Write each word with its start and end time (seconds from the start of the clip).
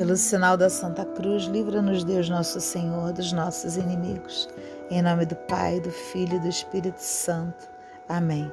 Pelo 0.00 0.16
sinal 0.16 0.56
da 0.56 0.70
Santa 0.70 1.04
Cruz, 1.04 1.42
livra-nos 1.42 2.02
Deus 2.04 2.26
nosso 2.26 2.58
Senhor 2.58 3.12
dos 3.12 3.34
nossos 3.34 3.76
inimigos. 3.76 4.48
Em 4.90 5.02
nome 5.02 5.26
do 5.26 5.36
Pai, 5.36 5.78
do 5.78 5.90
Filho 5.90 6.36
e 6.36 6.38
do 6.38 6.48
Espírito 6.48 7.02
Santo. 7.02 7.68
Amém. 8.08 8.50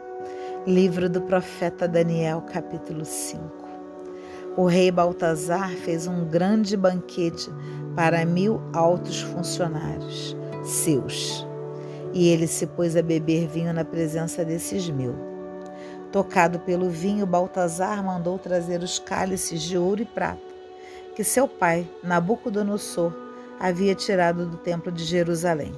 Livro 0.68 1.10
do 1.10 1.22
profeta 1.22 1.88
Daniel, 1.88 2.42
capítulo 2.42 3.06
5. 3.06 3.66
O 4.58 4.66
rei 4.66 4.92
Baltazar 4.92 5.70
fez 5.70 6.06
um 6.06 6.26
grande 6.26 6.76
banquete 6.76 7.50
para 7.96 8.26
mil 8.26 8.62
altos 8.74 9.22
funcionários 9.22 10.36
seus, 10.66 11.48
e 12.12 12.28
ele 12.28 12.46
se 12.46 12.68
pôs 12.68 12.98
a 12.98 13.02
beber 13.02 13.48
vinho 13.48 13.72
na 13.72 13.86
presença 13.86 14.44
desses 14.44 14.90
mil. 14.90 15.16
Tocado 16.12 16.60
pelo 16.60 16.90
vinho, 16.90 17.26
Baltazar 17.26 18.04
mandou 18.04 18.38
trazer 18.38 18.84
os 18.84 19.00
cálices 19.00 19.62
de 19.62 19.78
ouro 19.78 20.02
e 20.02 20.06
prata 20.06 20.47
que 21.18 21.24
seu 21.24 21.48
pai, 21.48 21.90
Nabucodonosor, 22.04 23.12
havia 23.60 23.96
tirado 23.96 24.46
do 24.46 24.56
templo 24.58 24.92
de 24.92 25.04
Jerusalém, 25.04 25.74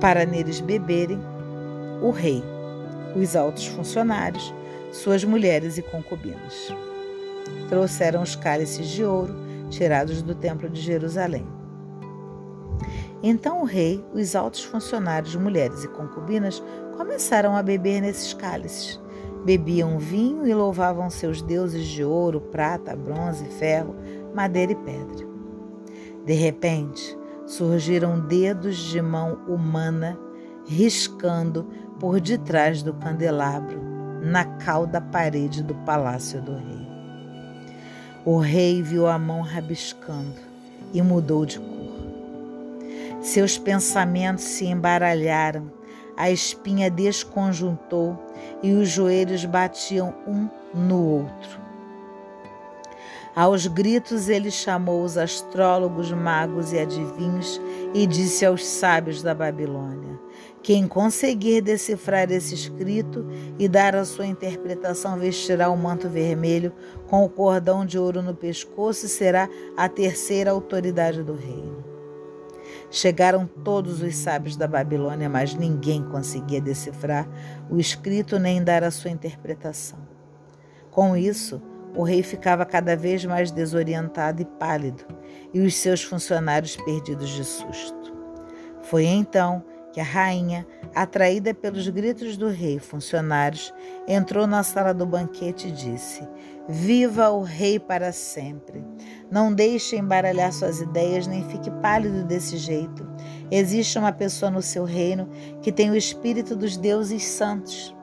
para 0.00 0.24
neles 0.24 0.60
beberem 0.60 1.18
o 2.00 2.12
rei, 2.12 2.44
os 3.16 3.34
altos 3.34 3.66
funcionários, 3.66 4.54
suas 4.92 5.24
mulheres 5.24 5.78
e 5.78 5.82
concubinas. 5.82 6.72
Trouxeram 7.68 8.22
os 8.22 8.36
cálices 8.36 8.86
de 8.86 9.02
ouro 9.02 9.34
tirados 9.68 10.22
do 10.22 10.36
templo 10.36 10.68
de 10.68 10.80
Jerusalém. 10.80 11.44
Então 13.20 13.62
o 13.62 13.64
rei, 13.64 14.00
os 14.14 14.36
altos 14.36 14.62
funcionários, 14.62 15.34
mulheres 15.34 15.82
e 15.82 15.88
concubinas 15.88 16.62
começaram 16.96 17.56
a 17.56 17.64
beber 17.64 18.00
nesses 18.00 18.32
cálices 18.32 19.00
Bebiam 19.46 19.96
vinho 19.96 20.44
e 20.44 20.52
louvavam 20.52 21.08
seus 21.08 21.40
deuses 21.40 21.86
de 21.86 22.02
ouro, 22.02 22.40
prata, 22.40 22.96
bronze, 22.96 23.44
ferro, 23.44 23.94
madeira 24.34 24.72
e 24.72 24.74
pedra. 24.74 25.24
De 26.24 26.32
repente, 26.32 27.16
surgiram 27.46 28.18
dedos 28.18 28.76
de 28.76 29.00
mão 29.00 29.38
humana 29.46 30.18
riscando 30.66 31.64
por 32.00 32.20
detrás 32.20 32.82
do 32.82 32.92
candelabro, 32.94 33.80
na 34.20 34.44
cauda 34.44 35.00
parede 35.00 35.62
do 35.62 35.76
palácio 35.76 36.42
do 36.42 36.50
rei. 36.50 36.88
O 38.24 38.38
rei 38.38 38.82
viu 38.82 39.06
a 39.06 39.16
mão 39.16 39.42
rabiscando 39.42 40.40
e 40.92 41.00
mudou 41.00 41.46
de 41.46 41.60
cor. 41.60 41.76
Seus 43.20 43.56
pensamentos 43.56 44.42
se 44.42 44.66
embaralharam 44.66 45.70
a 46.16 46.30
espinha 46.30 46.90
desconjuntou 46.90 48.25
e 48.62 48.72
os 48.72 48.88
joelhos 48.88 49.44
batiam 49.44 50.14
um 50.26 50.48
no 50.74 51.02
outro. 51.02 51.66
Aos 53.36 53.66
gritos 53.66 54.30
ele 54.30 54.50
chamou 54.50 55.04
os 55.04 55.18
astrólogos, 55.18 56.10
magos 56.10 56.72
e 56.72 56.78
adivinhos 56.78 57.60
e 57.92 58.06
disse 58.06 58.46
aos 58.46 58.64
sábios 58.64 59.22
da 59.22 59.34
Babilônia: 59.34 60.18
Quem 60.62 60.88
conseguir 60.88 61.60
decifrar 61.60 62.32
esse 62.32 62.54
escrito 62.54 63.26
e 63.58 63.68
dar 63.68 63.94
a 63.94 64.06
sua 64.06 64.26
interpretação 64.26 65.18
vestirá 65.18 65.68
o 65.68 65.76
manto 65.76 66.08
vermelho 66.08 66.72
com 67.08 67.26
o 67.26 67.28
cordão 67.28 67.84
de 67.84 67.98
ouro 67.98 68.22
no 68.22 68.34
pescoço 68.34 69.04
e 69.04 69.08
será 69.10 69.50
a 69.76 69.86
terceira 69.86 70.50
autoridade 70.52 71.22
do 71.22 71.34
reino. 71.34 71.95
Chegaram 72.90 73.46
todos 73.46 74.02
os 74.02 74.16
sábios 74.16 74.56
da 74.56 74.66
Babilônia, 74.66 75.28
mas 75.28 75.54
ninguém 75.54 76.02
conseguia 76.02 76.60
decifrar 76.60 77.28
o 77.70 77.78
escrito 77.78 78.38
nem 78.38 78.62
dar 78.62 78.84
a 78.84 78.90
sua 78.90 79.10
interpretação. 79.10 79.98
Com 80.90 81.16
isso, 81.16 81.60
o 81.94 82.02
rei 82.02 82.22
ficava 82.22 82.64
cada 82.64 82.96
vez 82.96 83.24
mais 83.24 83.50
desorientado 83.50 84.42
e 84.42 84.44
pálido, 84.44 85.04
e 85.52 85.60
os 85.60 85.74
seus 85.74 86.02
funcionários 86.02 86.76
perdidos 86.76 87.30
de 87.30 87.44
susto. 87.44 88.14
Foi 88.82 89.04
então 89.04 89.64
que 89.96 90.00
a 90.00 90.04
rainha, 90.04 90.66
atraída 90.94 91.54
pelos 91.54 91.88
gritos 91.88 92.36
do 92.36 92.48
rei, 92.48 92.78
funcionários, 92.78 93.72
entrou 94.06 94.46
na 94.46 94.62
sala 94.62 94.92
do 94.92 95.06
banquete 95.06 95.68
e 95.68 95.72
disse: 95.72 96.28
Viva 96.68 97.30
o 97.30 97.40
rei 97.40 97.78
para 97.78 98.12
sempre! 98.12 98.84
Não 99.30 99.50
deixe 99.50 99.96
embaralhar 99.96 100.52
suas 100.52 100.82
ideias, 100.82 101.26
nem 101.26 101.42
fique 101.48 101.70
pálido 101.80 102.24
desse 102.24 102.58
jeito. 102.58 103.08
Existe 103.50 103.98
uma 103.98 104.12
pessoa 104.12 104.50
no 104.50 104.60
seu 104.60 104.84
reino 104.84 105.30
que 105.62 105.72
tem 105.72 105.88
o 105.88 105.96
espírito 105.96 106.54
dos 106.54 106.76
deuses 106.76 107.24
santos. 107.24 107.96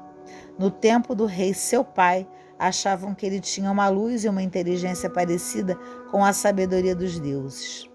No 0.57 0.71
tempo 0.71 1.13
do 1.13 1.27
rei, 1.27 1.53
seu 1.53 1.83
pai, 1.83 2.27
achavam 2.57 3.13
que 3.13 3.23
ele 3.23 3.39
tinha 3.39 3.71
uma 3.71 3.87
luz 3.87 4.25
e 4.25 4.29
uma 4.29 4.41
inteligência 4.41 5.11
parecida 5.11 5.77
com 6.09 6.25
a 6.25 6.33
sabedoria 6.33 6.95
dos 6.95 7.19
deuses. 7.19 7.87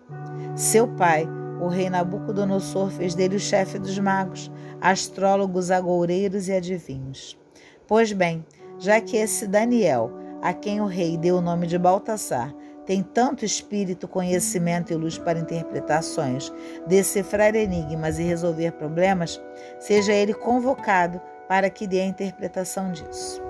Seu 0.54 0.86
pai, 0.86 1.28
o 1.60 1.68
rei 1.68 1.90
Nabucodonosor 1.90 2.90
fez 2.90 3.14
dele 3.14 3.36
o 3.36 3.40
chefe 3.40 3.78
dos 3.78 3.98
magos, 3.98 4.50
astrólogos, 4.80 5.70
agoureiros 5.70 6.48
e 6.48 6.52
adivinhos. 6.52 7.38
Pois 7.86 8.12
bem, 8.12 8.44
já 8.78 9.00
que 9.00 9.16
esse 9.16 9.46
Daniel, 9.46 10.10
a 10.42 10.52
quem 10.52 10.80
o 10.80 10.86
rei 10.86 11.16
deu 11.16 11.36
o 11.36 11.42
nome 11.42 11.66
de 11.66 11.78
Baltasar, 11.78 12.54
tem 12.86 13.02
tanto 13.02 13.44
espírito, 13.44 14.08
conhecimento 14.08 14.92
e 14.92 14.96
luz 14.96 15.18
para 15.18 15.38
interpretações, 15.38 16.50
decifrar 16.86 17.54
enigmas 17.54 18.18
e 18.18 18.22
resolver 18.22 18.72
problemas, 18.72 19.38
seja 19.78 20.12
ele 20.12 20.32
convocado 20.32 21.20
para 21.46 21.68
que 21.68 21.86
dê 21.86 22.00
a 22.00 22.06
interpretação 22.06 22.92
disso. 22.92 23.42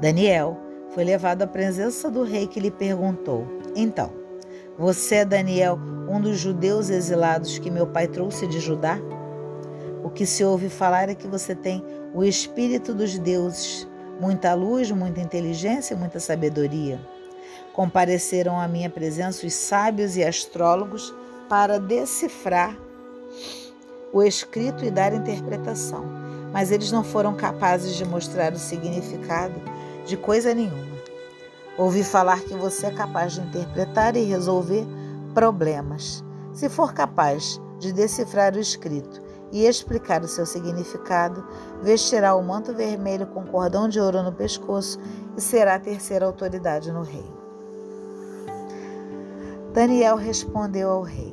Daniel 0.00 0.56
foi 0.90 1.04
levado 1.04 1.42
à 1.42 1.46
presença 1.46 2.10
do 2.10 2.22
rei 2.22 2.46
que 2.46 2.60
lhe 2.60 2.70
perguntou: 2.70 3.46
Então, 3.76 4.17
você 4.78 5.16
é 5.16 5.24
Daniel, 5.24 5.76
um 6.08 6.20
dos 6.20 6.38
judeus 6.38 6.88
exilados 6.88 7.58
que 7.58 7.68
meu 7.68 7.84
pai 7.84 8.06
trouxe 8.06 8.46
de 8.46 8.60
Judá? 8.60 8.96
O 10.04 10.08
que 10.08 10.24
se 10.24 10.44
ouve 10.44 10.68
falar 10.68 11.08
é 11.08 11.16
que 11.16 11.26
você 11.26 11.52
tem 11.52 11.84
o 12.14 12.22
espírito 12.22 12.94
dos 12.94 13.18
deuses, 13.18 13.88
muita 14.20 14.54
luz, 14.54 14.88
muita 14.92 15.20
inteligência 15.20 15.96
muita 15.96 16.20
sabedoria. 16.20 17.00
Compareceram 17.72 18.58
à 18.58 18.68
minha 18.68 18.88
presença 18.88 19.44
os 19.44 19.52
sábios 19.52 20.16
e 20.16 20.22
astrólogos 20.22 21.12
para 21.48 21.80
decifrar 21.80 22.78
o 24.12 24.22
escrito 24.22 24.84
e 24.84 24.92
dar 24.92 25.12
interpretação, 25.12 26.04
mas 26.52 26.70
eles 26.70 26.92
não 26.92 27.02
foram 27.02 27.34
capazes 27.34 27.96
de 27.96 28.04
mostrar 28.04 28.52
o 28.52 28.58
significado 28.58 29.60
de 30.06 30.16
coisa 30.16 30.54
nenhuma. 30.54 30.87
Ouvi 31.78 32.02
falar 32.02 32.40
que 32.40 32.56
você 32.56 32.86
é 32.86 32.90
capaz 32.90 33.34
de 33.34 33.40
interpretar 33.40 34.16
e 34.16 34.24
resolver 34.24 34.84
problemas. 35.32 36.24
Se 36.52 36.68
for 36.68 36.92
capaz 36.92 37.60
de 37.78 37.92
decifrar 37.92 38.56
o 38.56 38.58
escrito 38.58 39.22
e 39.52 39.64
explicar 39.64 40.22
o 40.24 40.26
seu 40.26 40.44
significado, 40.44 41.46
vestirá 41.80 42.34
o 42.34 42.42
manto 42.42 42.74
vermelho 42.74 43.28
com 43.28 43.46
cordão 43.46 43.88
de 43.88 44.00
ouro 44.00 44.24
no 44.24 44.32
pescoço 44.32 44.98
e 45.36 45.40
será 45.40 45.76
a 45.76 45.78
terceira 45.78 46.26
autoridade 46.26 46.90
no 46.90 47.02
reino. 47.02 47.38
Daniel 49.72 50.16
respondeu 50.16 50.90
ao 50.90 51.02
rei: 51.02 51.32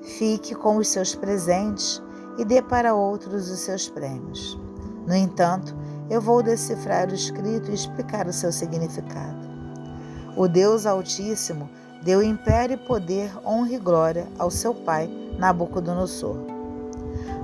Fique 0.00 0.54
com 0.54 0.78
os 0.78 0.88
seus 0.88 1.14
presentes 1.14 2.02
e 2.38 2.44
dê 2.46 2.62
para 2.62 2.94
outros 2.94 3.50
os 3.50 3.58
seus 3.58 3.86
prêmios. 3.90 4.58
No 5.06 5.14
entanto, 5.14 5.76
eu 6.08 6.22
vou 6.22 6.42
decifrar 6.42 7.10
o 7.10 7.14
escrito 7.14 7.70
e 7.70 7.74
explicar 7.74 8.26
o 8.26 8.32
seu 8.32 8.50
significado. 8.50 9.53
O 10.36 10.48
Deus 10.48 10.84
Altíssimo 10.84 11.70
deu 12.02 12.20
império 12.20 12.76
poder, 12.76 13.30
honra 13.46 13.74
e 13.74 13.78
glória 13.78 14.26
ao 14.36 14.50
seu 14.50 14.74
pai, 14.74 15.08
Nabucodonosor. 15.38 16.36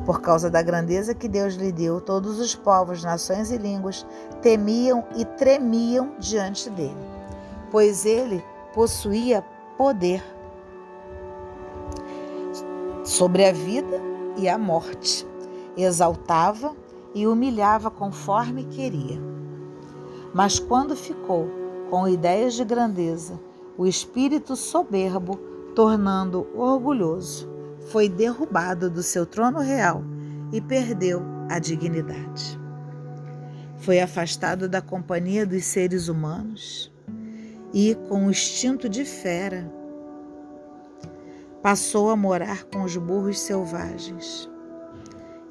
Por 0.05 0.21
causa 0.21 0.51
da 0.51 0.61
grandeza 0.61 1.15
que 1.15 1.29
Deus 1.29 1.55
lhe 1.55 1.71
deu, 1.71 2.01
todos 2.01 2.41
os 2.41 2.57
povos, 2.57 3.05
nações 3.05 3.53
e 3.53 3.57
línguas 3.57 4.05
temiam 4.43 5.05
e 5.17 5.25
tremiam 5.25 6.15
diante 6.19 6.69
dele, 6.69 6.97
pois 7.71 8.05
ele 8.05 8.43
possuía 8.75 9.45
poder 9.79 10.25
sobre 13.05 13.45
a 13.45 13.53
vida 13.53 14.01
e 14.37 14.49
a 14.49 14.59
morte, 14.59 15.25
exaltava 15.77 16.75
e 17.15 17.25
humilhava 17.25 17.89
conforme 17.89 18.65
queria. 18.65 19.21
Mas 20.35 20.59
quando 20.59 20.97
ficou 20.97 21.60
com 21.91 22.09
ideias 22.09 22.55
de 22.55 22.65
grandeza, 22.65 23.39
o 23.77 23.85
espírito 23.85 24.55
soberbo, 24.55 25.37
tornando 25.75 26.47
orgulhoso, 26.55 27.51
foi 27.91 28.09
derrubado 28.09 28.89
do 28.89 29.03
seu 29.03 29.27
trono 29.27 29.59
real 29.59 30.05
e 30.53 30.61
perdeu 30.61 31.21
a 31.51 31.59
dignidade. 31.59 32.59
Foi 33.79 34.01
afastado 34.01 34.69
da 34.69 34.81
companhia 34.81 35.45
dos 35.45 35.65
seres 35.65 36.07
humanos 36.09 36.93
e, 37.75 37.97
com 38.09 38.27
o 38.27 38.31
instinto 38.31 38.89
de 38.89 39.05
fera, 39.05 39.71
passou 41.61 42.11
a 42.11 42.17
morar 42.17 42.65
com 42.65 42.83
os 42.83 42.97
burros 42.97 43.41
selvagens 43.41 44.49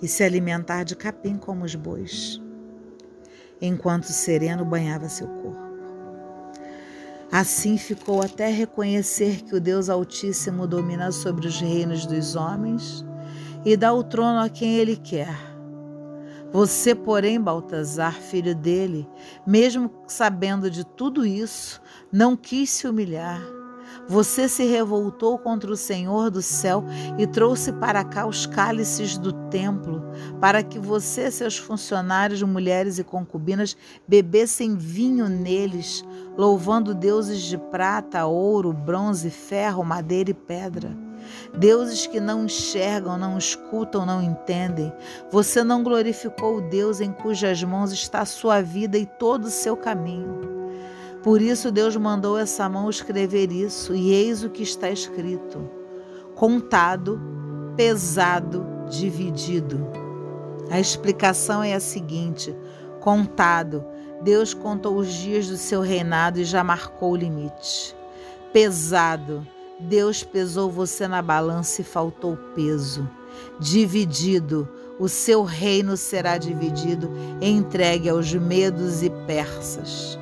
e 0.02 0.08
se 0.08 0.24
alimentar 0.24 0.84
de 0.84 0.96
capim 0.96 1.38
como 1.38 1.66
os 1.66 1.76
bois, 1.76 2.42
enquanto 3.62 4.06
o 4.06 4.14
sereno 4.14 4.64
banhava 4.64 5.10
seu 5.10 5.28
corpo. 5.28 5.69
Assim 7.32 7.78
ficou 7.78 8.22
até 8.22 8.50
reconhecer 8.50 9.44
que 9.44 9.56
o 9.56 9.62
Deus 9.62 9.88
Altíssimo 9.88 10.66
domina 10.66 11.12
sobre 11.12 11.48
os 11.48 11.60
reinos 11.60 12.06
dos 12.06 12.36
homens 12.36 13.06
e 13.64 13.78
dá 13.78 13.94
o 13.94 14.04
trono 14.04 14.40
a 14.40 14.50
quem 14.50 14.78
ele 14.78 14.96
quer. 14.96 15.38
Você, 16.52 16.96
porém, 16.96 17.40
Baltazar, 17.40 18.16
filho 18.16 18.56
dele, 18.56 19.08
mesmo 19.46 19.92
sabendo 20.08 20.72
de 20.72 20.84
tudo 20.84 21.24
isso, 21.24 21.80
não 22.12 22.36
quis 22.36 22.72
se 22.72 22.88
humilhar 22.88 23.59
você 24.08 24.50
se 24.50 24.66
revoltou 24.66 25.38
contra 25.38 25.72
o 25.72 25.78
Senhor 25.78 26.30
do 26.30 26.42
céu 26.42 26.84
e 27.18 27.28
trouxe 27.28 27.72
para 27.74 28.04
cá 28.04 28.26
os 28.26 28.46
cálices 28.46 29.18
do 29.18 29.32
templo, 29.50 30.04
para 30.40 30.64
que 30.64 30.80
você, 30.80 31.30
seus 31.30 31.58
funcionários, 31.58 32.42
mulheres 32.42 32.98
e 32.98 33.04
concubinas, 33.04 33.78
bebessem 34.08 34.76
vinho 34.76 35.30
neles, 35.30 36.04
louvando 36.38 36.96
deuses 36.96 37.42
de 37.42 37.58
prata, 37.58 38.26
ouro, 38.26 38.74
bronze, 38.74 39.30
ferro, 39.30 39.84
madeira 39.84 40.32
e 40.32 40.34
pedra. 40.34 40.96
Deuses 41.58 42.08
que 42.08 42.20
não 42.20 42.46
enxergam, 42.46 43.18
não 43.18 43.38
escutam, 43.38 44.06
não 44.06 44.22
entendem. 44.22 44.92
Você 45.32 45.64
não 45.64 45.84
glorificou 45.84 46.58
o 46.58 46.62
Deus 46.62 47.02
em 47.02 47.12
cujas 47.12 47.64
mãos 47.64 47.92
está 47.92 48.22
a 48.22 48.26
sua 48.26 48.62
vida 48.62 48.98
e 48.98 49.06
todo 49.06 49.46
o 49.46 49.52
seu 49.52 49.78
caminho. 49.78 50.59
Por 51.24 51.42
isso 51.42 51.72
Deus 51.72 51.96
mandou 51.98 52.38
essa 52.38 52.70
mão 52.70 52.90
escrever 52.90 53.52
isso, 53.52 53.94
e 53.94 54.12
eis 54.12 54.44
o 54.44 54.50
que 54.50 54.64
está 54.64 54.90
escrito: 54.90 55.70
contado, 56.36 57.20
pesado, 57.76 58.66
dividido. 58.90 59.86
A 60.70 60.80
explicação 60.80 61.62
é 61.62 61.74
a 61.74 61.80
seguinte: 61.80 62.56
contado, 63.02 63.84
Deus 64.22 64.54
contou 64.54 64.96
os 64.98 65.08
dias 65.14 65.48
do 65.48 65.58
seu 65.58 65.82
reinado 65.82 66.40
e 66.40 66.46
já 66.46 66.64
marcou 66.64 67.12
o 67.12 67.18
limite. 67.18 67.96
Pesado, 68.54 69.46
Deus 69.80 70.24
pesou 70.24 70.70
você 70.72 71.08
na 71.08 71.22
balança 71.22 71.82
e 71.82 71.86
faltou 71.86 72.38
peso. 72.56 73.08
Dividido, 73.60 74.68
o 75.00 75.08
seu 75.08 75.44
reino 75.44 75.96
será 75.96 76.38
dividido 76.38 77.10
entregue 77.42 78.10
aos 78.10 78.34
medos 78.34 79.02
e 79.02 79.10
persas. 79.26 80.20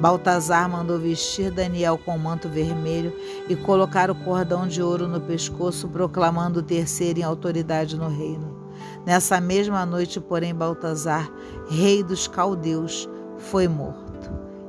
Baltazar 0.00 0.68
mandou 0.68 0.98
vestir 0.98 1.50
Daniel 1.50 1.98
com 1.98 2.18
manto 2.18 2.48
vermelho 2.48 3.16
e 3.48 3.56
colocar 3.56 4.10
o 4.10 4.14
cordão 4.14 4.68
de 4.68 4.82
ouro 4.82 5.08
no 5.08 5.20
pescoço, 5.20 5.88
proclamando 5.88 6.60
o 6.60 6.62
terceiro 6.62 7.20
em 7.20 7.22
autoridade 7.22 7.96
no 7.96 8.08
reino. 8.08 8.66
Nessa 9.06 9.40
mesma 9.40 9.86
noite, 9.86 10.20
porém, 10.20 10.54
Baltazar, 10.54 11.30
rei 11.70 12.02
dos 12.02 12.28
caldeus, 12.28 13.08
foi 13.38 13.66
morto. 13.68 14.06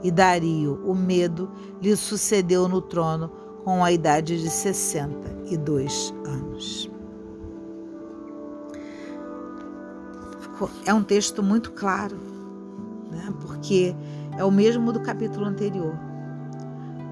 E 0.02 0.12
Dario, 0.12 0.82
o 0.86 0.96
medo, 0.96 1.50
lhe 1.82 1.96
sucedeu 1.96 2.68
no 2.68 2.82
trono 2.82 3.30
com 3.66 3.84
a 3.84 3.92
idade 3.92 4.42
de 4.42 4.50
62 4.50 6.14
anos. 6.26 6.90
É 10.86 10.94
um 10.94 11.04
texto 11.04 11.44
muito 11.44 11.72
claro, 11.74 12.16
né? 13.12 13.34
porque 13.42 13.96
é 14.38 14.44
o 14.44 14.52
mesmo 14.52 14.94
do 14.94 15.00
capítulo 15.00 15.46
anterior. 15.46 15.96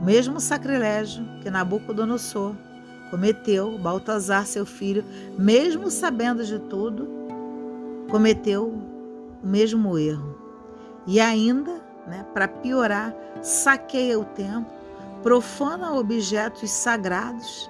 O 0.01 0.05
mesmo 0.05 0.39
sacrilégio 0.39 1.25
que 1.41 1.49
Nabucodonosor 1.49 2.55
cometeu, 3.09 3.77
Baltazar, 3.77 4.45
seu 4.45 4.65
filho, 4.65 5.03
mesmo 5.37 5.89
sabendo 5.89 6.43
de 6.43 6.59
tudo, 6.59 7.07
cometeu 8.09 8.67
o 9.43 9.47
mesmo 9.47 9.97
erro. 9.97 10.37
E 11.07 11.19
ainda, 11.19 11.81
né, 12.07 12.25
para 12.33 12.47
piorar, 12.47 13.15
saqueia 13.41 14.19
o 14.19 14.25
templo, 14.25 14.71
profana 15.23 15.93
objetos 15.93 16.69
sagrados 16.69 17.69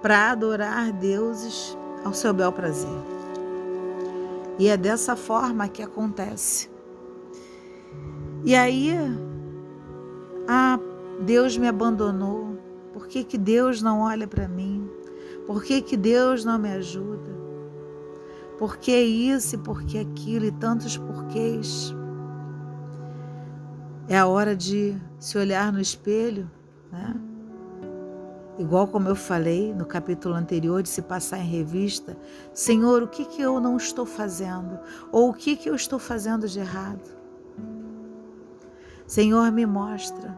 para 0.00 0.30
adorar 0.30 0.92
deuses 0.92 1.76
ao 2.04 2.12
seu 2.12 2.32
bel 2.32 2.52
prazer. 2.52 2.90
E 4.58 4.68
é 4.68 4.76
dessa 4.76 5.16
forma 5.16 5.66
que 5.66 5.82
acontece. 5.82 6.73
E 8.44 8.54
aí, 8.54 8.90
ah, 10.46 10.78
Deus 11.20 11.56
me 11.56 11.66
abandonou. 11.66 12.58
Por 12.92 13.06
que, 13.06 13.24
que 13.24 13.38
Deus 13.38 13.80
não 13.80 14.02
olha 14.02 14.26
para 14.26 14.46
mim? 14.46 14.86
Por 15.46 15.64
que, 15.64 15.80
que 15.80 15.96
Deus 15.96 16.44
não 16.44 16.58
me 16.58 16.70
ajuda? 16.70 17.32
Por 18.58 18.76
que 18.76 18.94
isso 18.94 19.54
e 19.54 19.58
por 19.58 19.82
que 19.84 19.98
aquilo 19.98 20.44
e 20.44 20.52
tantos 20.52 20.98
porquês? 20.98 21.94
É 24.08 24.18
a 24.18 24.26
hora 24.26 24.54
de 24.54 24.94
se 25.18 25.38
olhar 25.38 25.72
no 25.72 25.80
espelho, 25.80 26.50
né? 26.92 27.14
Igual 28.58 28.86
como 28.86 29.08
eu 29.08 29.16
falei 29.16 29.72
no 29.72 29.86
capítulo 29.86 30.34
anterior, 30.34 30.82
de 30.82 30.88
se 30.90 31.00
passar 31.00 31.38
em 31.38 31.48
revista, 31.48 32.16
Senhor, 32.52 33.02
o 33.02 33.08
que, 33.08 33.24
que 33.24 33.40
eu 33.40 33.58
não 33.58 33.78
estou 33.78 34.04
fazendo? 34.04 34.78
Ou 35.10 35.30
o 35.30 35.34
que, 35.34 35.56
que 35.56 35.68
eu 35.68 35.74
estou 35.74 35.98
fazendo 35.98 36.46
de 36.46 36.60
errado? 36.60 37.23
Senhor, 39.06 39.52
me 39.52 39.66
mostra. 39.66 40.34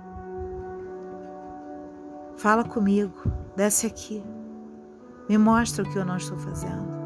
Fala 2.37 2.65
comigo, 2.65 3.31
desce 3.55 3.87
aqui. 3.87 4.25
Me 5.29 5.39
mostra 5.39 5.85
o 5.85 5.91
que 5.91 5.97
eu 5.97 6.05
não 6.05 6.17
estou 6.17 6.37
fazendo. 6.37 6.97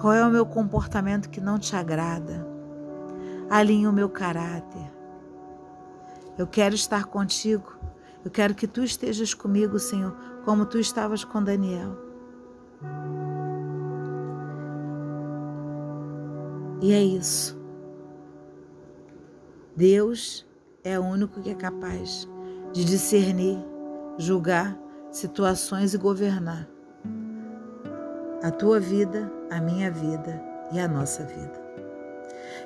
Qual 0.00 0.12
é 0.12 0.24
o 0.24 0.30
meu 0.30 0.46
comportamento 0.46 1.28
que 1.28 1.40
não 1.40 1.58
te 1.58 1.76
agrada? 1.76 2.46
Alinha 3.50 3.90
o 3.90 3.92
meu 3.92 4.08
caráter. 4.08 4.90
Eu 6.38 6.46
quero 6.46 6.74
estar 6.74 7.04
contigo. 7.04 7.74
Eu 8.24 8.30
quero 8.30 8.54
que 8.54 8.66
tu 8.66 8.82
estejas 8.82 9.34
comigo, 9.34 9.78
Senhor, 9.78 10.16
como 10.44 10.64
tu 10.64 10.78
estavas 10.78 11.24
com 11.24 11.42
Daniel. 11.42 11.96
E 16.80 16.92
é 16.92 17.02
isso. 17.02 17.59
Deus 19.80 20.46
é 20.84 20.98
o 20.98 21.02
único 21.02 21.40
que 21.40 21.48
é 21.48 21.54
capaz 21.54 22.28
de 22.70 22.84
discernir, 22.84 23.58
julgar 24.18 24.78
situações 25.10 25.94
e 25.94 25.98
governar 25.98 26.68
a 28.42 28.50
tua 28.50 28.78
vida, 28.78 29.32
a 29.50 29.58
minha 29.58 29.90
vida 29.90 30.38
e 30.70 30.78
a 30.78 30.86
nossa 30.86 31.24
vida. 31.24 31.58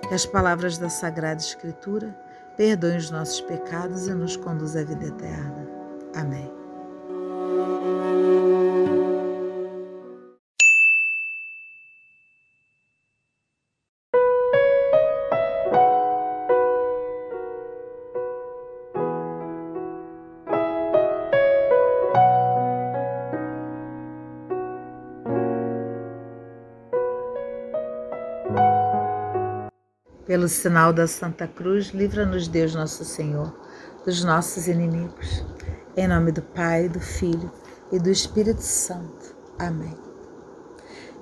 Que 0.09 0.13
as 0.13 0.27
palavras 0.27 0.77
da 0.77 0.89
Sagrada 0.89 1.41
Escritura 1.41 2.19
perdoem 2.57 2.97
os 2.97 3.13
nossos 3.13 3.41
pecados 3.43 4.09
e 4.09 4.13
nos 4.13 4.37
conduzam 4.37 4.83
à 4.83 4.85
vida 4.85 5.07
eterna. 5.07 5.69
Amém. 6.17 6.64
Pelo 30.35 30.49
sinal 30.49 30.93
da 30.93 31.07
Santa 31.07 31.47
Cruz, 31.47 31.91
livra-nos 31.95 32.49
Deus 32.49 32.75
Nosso 32.75 33.05
Senhor 33.05 33.55
dos 34.05 34.25
nossos 34.25 34.67
inimigos. 34.67 35.47
Em 35.97 36.09
nome 36.09 36.33
do 36.33 36.43
Pai, 36.43 36.89
do 36.89 36.99
Filho 36.99 37.53
e 37.93 38.01
do 38.01 38.11
Espírito 38.11 38.61
Santo. 38.61 39.33
Amém. 39.57 39.97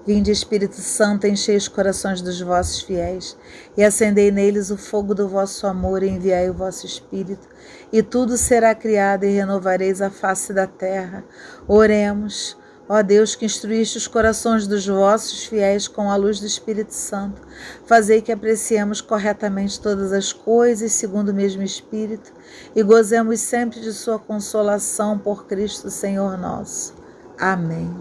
Vinde, 0.07 0.31
Espírito 0.31 0.77
Santo, 0.77 1.27
enchei 1.27 1.59
os 1.59 1.69
corações 1.69 2.23
dos 2.23 2.41
vossos 2.41 2.81
fiéis 2.81 3.37
e 3.77 3.85
acendei 3.85 4.31
neles 4.31 4.71
o 4.71 4.79
fogo 4.79 5.15
do 5.15 5.29
vosso 5.29 5.67
amor 5.67 6.03
e 6.03 6.09
enviai 6.09 6.49
o 6.49 6.55
vosso 6.55 6.87
Espírito, 6.87 7.47
e 7.93 8.03
tudo 8.03 8.39
será 8.39 8.75
criado 8.75 9.25
e 9.25 9.37
renovareis 9.37 10.01
a 10.01 10.09
face 10.09 10.55
da 10.55 10.67
terra. 10.67 11.23
Oremos. 11.69 12.57
Ó 12.89 13.01
Deus, 13.01 13.35
que 13.35 13.47
instruíste 13.47 13.97
os 13.97 14.09
corações 14.09 14.67
dos 14.67 14.87
vossos 14.87 15.45
fiéis 15.45 15.87
com 15.87 16.11
a 16.11 16.17
luz 16.17 16.41
do 16.41 16.47
Espírito 16.47 16.93
Santo, 16.93 17.41
fazei 17.87 18.21
que 18.21 18.33
apreciemos 18.33 19.01
corretamente 19.01 19.81
todas 19.81 20.13
as 20.13 20.33
coisas 20.33 20.93
segundo 20.93 21.29
o 21.29 21.35
mesmo 21.35 21.63
Espírito 21.63 22.33
e 22.75 22.83
gozemos 22.83 23.41
sempre 23.41 23.81
de 23.81 23.93
Sua 23.93 24.19
consolação 24.19 25.17
por 25.17 25.47
Cristo 25.47 25.91
Senhor 25.91 26.37
nosso. 26.37 26.95
Amém. 27.39 27.97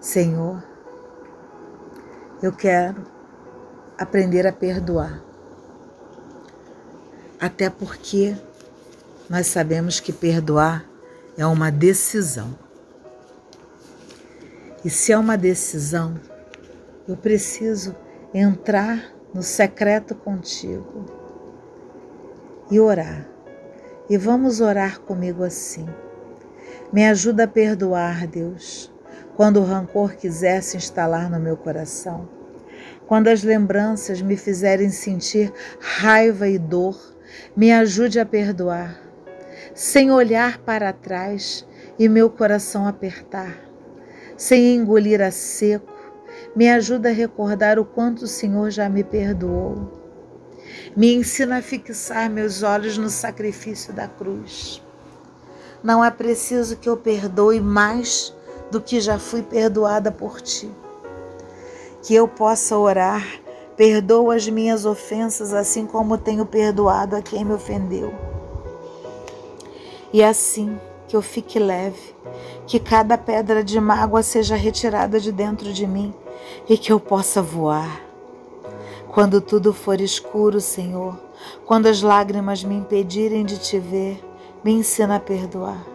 Senhor, 0.00 0.62
eu 2.42 2.52
quero 2.52 3.04
aprender 3.98 4.46
a 4.46 4.52
perdoar. 4.52 5.22
Até 7.38 7.68
porque 7.68 8.36
nós 9.28 9.46
sabemos 9.46 10.00
que 10.00 10.12
perdoar 10.12 10.84
é 11.36 11.46
uma 11.46 11.70
decisão. 11.70 12.56
E 14.84 14.90
se 14.90 15.12
é 15.12 15.18
uma 15.18 15.36
decisão, 15.36 16.14
eu 17.08 17.16
preciso 17.16 17.94
entrar 18.32 19.12
no 19.32 19.42
secreto 19.42 20.14
contigo 20.14 21.06
e 22.70 22.78
orar. 22.78 23.26
E 24.08 24.16
vamos 24.16 24.60
orar 24.60 25.00
comigo 25.00 25.42
assim. 25.42 25.86
Me 26.92 27.06
ajuda 27.06 27.44
a 27.44 27.48
perdoar, 27.48 28.26
Deus, 28.26 28.92
quando 29.36 29.60
o 29.60 29.64
rancor 29.64 30.14
quiser 30.14 30.62
se 30.62 30.76
instalar 30.76 31.30
no 31.30 31.40
meu 31.40 31.56
coração. 31.56 32.28
Quando 33.06 33.28
as 33.28 33.42
lembranças 33.42 34.22
me 34.22 34.36
fizerem 34.36 34.90
sentir 34.90 35.52
raiva 35.80 36.48
e 36.48 36.58
dor, 36.58 36.96
me 37.56 37.72
ajude 37.72 38.20
a 38.20 38.26
perdoar, 38.26 39.00
sem 39.72 40.10
olhar 40.10 40.58
para 40.58 40.92
trás 40.92 41.66
e 41.98 42.08
meu 42.08 42.28
coração 42.28 42.86
apertar, 42.86 43.56
sem 44.36 44.74
engolir 44.74 45.22
a 45.22 45.30
seco, 45.30 45.92
me 46.54 46.68
ajuda 46.68 47.08
a 47.08 47.12
recordar 47.12 47.78
o 47.78 47.84
quanto 47.84 48.22
o 48.22 48.28
Senhor 48.28 48.70
já 48.70 48.88
me 48.88 49.04
perdoou. 49.04 50.02
Me 50.96 51.14
ensina 51.14 51.58
a 51.58 51.62
fixar 51.62 52.30
meus 52.30 52.62
olhos 52.62 52.98
no 52.98 53.10
sacrifício 53.10 53.92
da 53.92 54.06
cruz. 54.06 54.82
Não 55.82 56.04
é 56.04 56.10
preciso 56.10 56.76
que 56.76 56.88
eu 56.88 56.96
perdoe 56.96 57.60
mais 57.60 58.34
do 58.70 58.80
que 58.80 59.00
já 59.00 59.18
fui 59.18 59.42
perdoada 59.42 60.10
por 60.10 60.40
ti. 60.40 60.70
Que 62.02 62.14
eu 62.14 62.26
possa 62.26 62.76
orar, 62.76 63.24
perdoa 63.76 64.36
as 64.36 64.48
minhas 64.48 64.84
ofensas, 64.84 65.52
assim 65.52 65.86
como 65.86 66.16
tenho 66.16 66.46
perdoado 66.46 67.16
a 67.16 67.22
quem 67.22 67.44
me 67.44 67.52
ofendeu. 67.52 68.33
E 70.14 70.22
assim 70.22 70.80
que 71.06 71.14
eu 71.14 71.20
fique 71.20 71.58
leve, 71.58 72.14
que 72.66 72.78
cada 72.78 73.18
pedra 73.18 73.62
de 73.62 73.78
mágoa 73.78 74.22
seja 74.22 74.56
retirada 74.56 75.20
de 75.20 75.30
dentro 75.30 75.72
de 75.72 75.86
mim 75.86 76.14
e 76.66 76.78
que 76.78 76.90
eu 76.90 76.98
possa 76.98 77.42
voar 77.42 78.04
quando 79.14 79.40
tudo 79.40 79.72
for 79.72 80.00
escuro, 80.00 80.60
Senhor, 80.60 81.16
quando 81.64 81.86
as 81.86 82.02
lágrimas 82.02 82.64
me 82.64 82.74
impedirem 82.74 83.44
de 83.44 83.58
te 83.58 83.78
ver, 83.78 84.20
me 84.64 84.72
ensina 84.72 85.14
a 85.14 85.20
perdoar. 85.20 85.86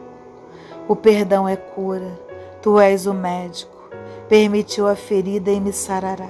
O 0.87 0.95
perdão 0.95 1.45
é 1.45 1.57
cura, 1.57 2.17
tu 2.61 2.79
és 2.79 3.05
o 3.05 3.13
médico, 3.13 3.75
permitiu 4.29 4.87
a 4.87 4.95
ferida 4.95 5.51
e 5.51 5.59
me 5.59 5.73
sarará. 5.73 6.29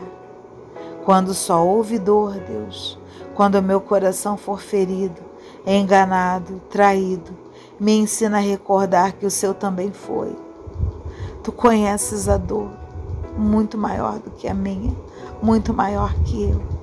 Quando 1.05 1.31
só 1.35 1.63
houve 1.63 1.99
dor, 1.99 2.39
Deus, 2.39 2.97
quando 3.35 3.61
meu 3.61 3.79
coração 3.79 4.35
for 4.35 4.59
ferido, 4.59 5.21
enganado, 5.67 6.59
traído, 6.71 7.37
me 7.79 7.93
ensina 7.97 8.37
a 8.37 8.41
recordar 8.41 9.13
que 9.13 9.25
o 9.25 9.31
seu 9.31 9.53
também 9.53 9.91
foi. 9.91 10.35
Tu 11.43 11.51
conheces 11.51 12.27
a 12.27 12.37
dor, 12.37 12.71
muito 13.37 13.77
maior 13.77 14.19
do 14.19 14.31
que 14.31 14.47
a 14.47 14.53
minha, 14.53 14.95
muito 15.41 15.73
maior 15.73 16.13
que 16.25 16.43
eu 16.43 16.79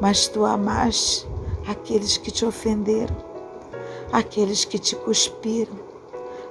mas 0.00 0.26
tu 0.26 0.44
amaste 0.46 1.28
aqueles 1.68 2.16
que 2.16 2.30
te 2.30 2.44
ofenderam, 2.44 3.14
aqueles 4.10 4.64
que 4.64 4.78
te 4.78 4.96
cuspiram, 4.96 5.78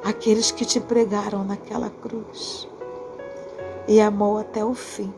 aqueles 0.03 0.51
que 0.51 0.63
te 0.63 0.79
pregaram 0.79 1.43
naquela 1.43 1.89
cruz 1.89 2.67
e 3.87 3.99
amou 3.99 4.37
até 4.37 4.63
o 4.63 4.75
fim. 4.75 5.11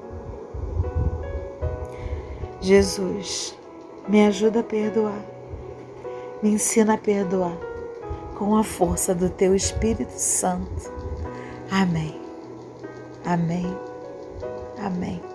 Jesus, 2.62 3.58
me 4.08 4.26
ajuda 4.26 4.62
a 4.62 4.64
perdoar, 4.64 5.26
me 6.42 6.52
ensina 6.52 6.94
a 6.94 6.98
perdoar 6.98 7.58
com 8.42 8.56
a 8.56 8.64
força 8.64 9.14
do 9.14 9.30
teu 9.30 9.54
Espírito 9.54 10.18
Santo. 10.18 10.92
Amém. 11.70 12.20
Amém. 13.24 13.68
Amém. 14.80 15.31